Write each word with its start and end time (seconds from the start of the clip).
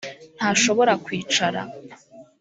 ntashobora 0.37 0.93
kwicara 1.03 1.61